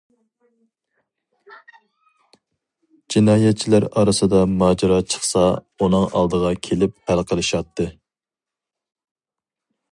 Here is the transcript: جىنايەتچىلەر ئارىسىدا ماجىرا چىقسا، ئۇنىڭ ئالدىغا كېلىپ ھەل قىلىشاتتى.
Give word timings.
جىنايەتچىلەر 3.15 3.87
ئارىسىدا 4.01 4.41
ماجىرا 4.63 4.99
چىقسا، 5.15 5.45
ئۇنىڭ 5.77 6.09
ئالدىغا 6.09 6.55
كېلىپ 6.69 6.99
ھەل 7.11 7.25
قىلىشاتتى. 7.33 7.91